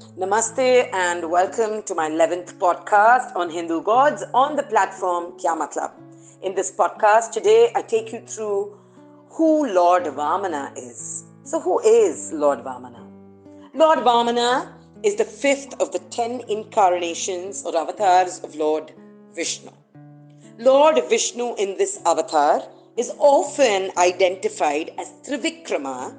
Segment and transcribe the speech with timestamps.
[0.00, 5.92] Namaste and welcome to my 11th podcast on Hindu gods on the platform Kya Matlab.
[6.42, 8.78] In this podcast today, I take you through
[9.28, 11.24] who Lord Vamana is.
[11.44, 13.06] So, who is Lord Vamana?
[13.74, 18.92] Lord Vamana is the fifth of the ten incarnations or avatars of Lord
[19.34, 19.70] Vishnu.
[20.58, 22.62] Lord Vishnu in this avatar
[22.96, 26.16] is often identified as Trivikrama,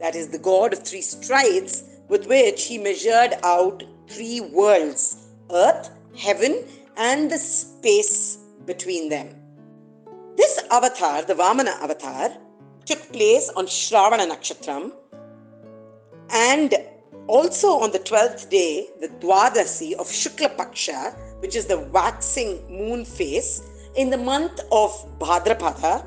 [0.00, 5.90] that is the god of three strides with which he measured out three worlds earth,
[6.16, 6.64] heaven,
[6.96, 9.28] and the space between them.
[10.36, 12.30] This avatar, the Vamana avatar,
[12.86, 14.92] took place on Shravana Nakshatram
[16.30, 16.74] and
[17.26, 23.04] also on the 12th day, the Dwadasi of Shukla Paksha, which is the waxing moon
[23.04, 23.62] phase,
[23.96, 26.04] in the month of Bhadrapada,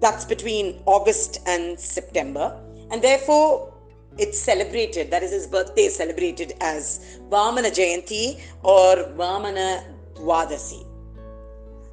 [0.00, 3.69] that's between August and September, and therefore
[4.18, 10.86] it's celebrated, that is his birthday is celebrated as Vamana Jayanti or Vamana Dwadasi.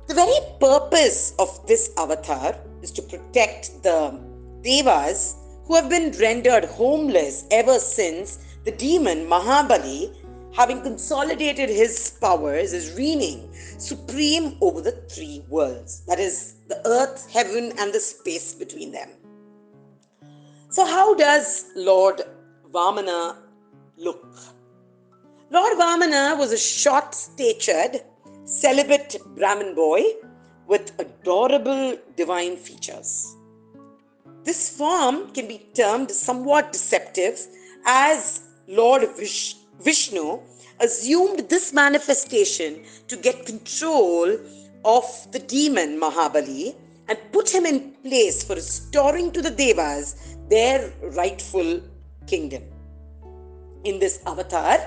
[0.08, 4.20] The very purpose of this avatar is to protect the
[4.64, 10.16] devas who have been rendered homeless ever since the demon Mahabali,
[10.54, 17.30] having consolidated his powers, is reigning supreme over the three worlds that is, the earth,
[17.32, 19.10] heaven, and the space between them.
[20.78, 22.22] So, how does Lord
[22.72, 23.38] Vamana
[23.98, 24.24] look?
[25.50, 28.04] Lord Vamana was a short statured,
[28.46, 30.04] celibate Brahmin boy
[30.68, 33.36] with adorable divine features.
[34.44, 37.40] This form can be termed somewhat deceptive
[37.88, 40.40] as Lord Vish- Vishnu
[40.80, 44.38] assumed this manifestation to get control
[44.86, 46.76] of the demon Mahabali
[47.08, 51.82] and put him in place for restoring to the Devas their rightful
[52.26, 52.64] kingdom.
[53.84, 54.78] In this avatar,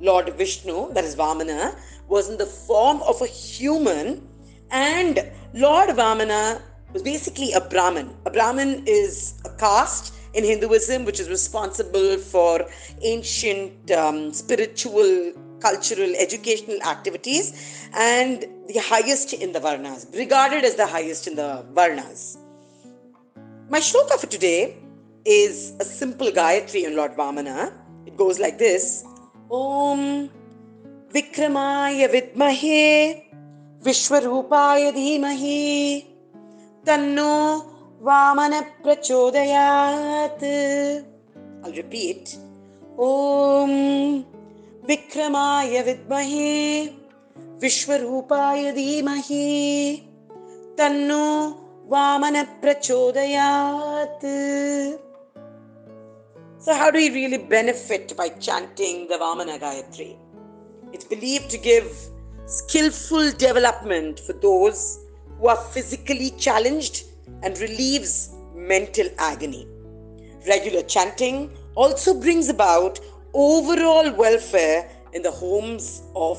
[0.00, 1.76] Lord Vishnu, that is Vamana,
[2.08, 4.26] was in the form of a human,
[4.70, 6.60] and Lord Vamana
[6.92, 8.10] was basically a Brahmin.
[8.26, 12.66] A Brahmin is a caste in Hinduism which is responsible for
[13.02, 15.32] ancient um, spiritual,
[15.64, 17.46] cultural, educational activities
[17.94, 22.36] and the highest in the Varnas, regarded as the highest in the Varnas.
[23.70, 24.76] My shloka for today
[25.24, 27.72] is a simple Gayatri in Lord Vamana.
[28.06, 29.04] It goes like this
[29.50, 30.30] Om
[31.14, 33.24] Vikramaya Vidmahe
[33.82, 36.04] Vishwarupaya Dhimahi
[36.84, 37.64] Tanno
[38.02, 40.42] Vamana Prachodayat.
[41.64, 42.36] I'll repeat.
[42.98, 44.26] Om
[44.86, 45.82] Vidmahe
[47.58, 50.04] Vishwarupaya Dhimahi
[50.76, 51.56] Tanno
[51.88, 54.20] Vamana Prachodayat.
[56.58, 60.18] So, how do we really benefit by chanting the Vamana Gayatri?
[60.92, 61.90] It's believed to give
[62.46, 64.98] skillful development for those
[65.38, 67.04] who are physically challenged
[67.42, 69.66] and relieves mental agony.
[70.46, 73.00] Regular chanting also brings about
[73.34, 76.38] overall welfare in the homes of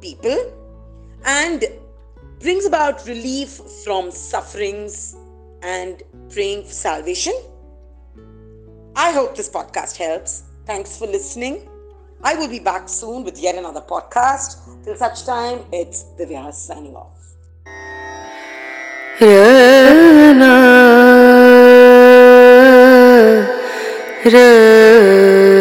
[0.00, 0.52] people
[1.24, 1.64] and
[2.40, 5.16] brings about relief from sufferings
[5.62, 7.34] and praying for salvation.
[8.96, 10.42] I hope this podcast helps.
[10.66, 11.68] Thanks for listening.
[12.22, 14.84] I will be back soon with yet another podcast.
[14.84, 17.16] Till such time, it's Divyaa signing off.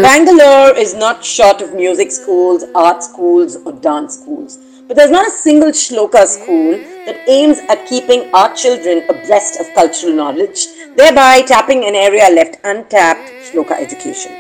[0.02, 4.58] Bangalore is not short of music schools, art schools, or dance schools.
[4.88, 6.72] But there's not a single shloka school
[7.06, 12.58] that aims at keeping our children abreast of cultural knowledge, thereby tapping an area left
[12.64, 14.32] untapped shloka education.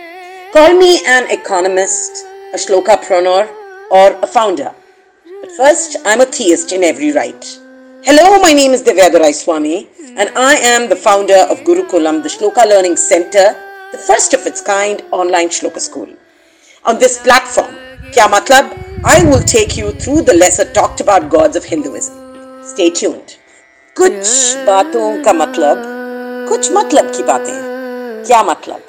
[0.51, 3.47] Call me an economist, a shlokapreneur,
[3.91, 4.73] or a founder.
[5.41, 7.59] But first, I'm a theist in every right.
[8.03, 9.88] Hello, my name is Divyaa Swami,
[10.18, 13.56] and I am the founder of Gurukulam, the Shloka Learning Center,
[13.93, 16.09] the first of its kind online shloka school.
[16.84, 17.75] On this platform,
[18.12, 18.67] Kya Matlab,
[19.05, 22.14] I will take you through the lesser talked about gods of Hinduism.
[22.64, 23.38] Stay tuned.
[23.96, 25.82] कुछ बातों का मतलब
[26.49, 28.82] कुछ मतलब की बातें क्या मतलब